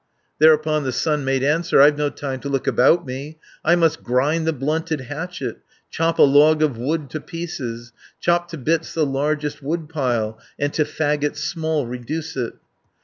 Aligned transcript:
Thereupon 0.39 0.83
the 0.83 0.91
son 0.91 1.23
made 1.23 1.43
answer: 1.43 1.79
"I've 1.79 1.95
no 1.95 2.09
time 2.09 2.39
to 2.39 2.49
look 2.49 2.65
about 2.65 3.05
me; 3.05 3.37
I 3.63 3.75
must 3.75 4.01
grind 4.01 4.47
the 4.47 4.51
blunted 4.51 5.01
hatchet, 5.01 5.59
Chop 5.91 6.17
a 6.17 6.23
log 6.23 6.63
of 6.63 6.75
wood 6.75 7.07
to 7.11 7.19
pieces, 7.19 7.91
520 8.19 8.19
Chop 8.19 8.47
to 8.49 8.57
bits 8.57 8.93
the 8.95 9.05
largest 9.05 9.61
wood 9.61 9.89
pile, 9.89 10.39
And 10.57 10.73
to 10.73 10.85
faggots 10.85 11.37
small 11.37 11.85
reduce 11.85 12.35
it. 12.35 12.53